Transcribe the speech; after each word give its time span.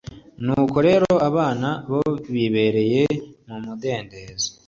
nuko 0.43 0.77
rero 0.87 1.09
abana 1.29 1.69
bo 1.91 2.01
bibereye 2.33 3.03
mu 3.47 3.55
mudendezo 3.63 4.49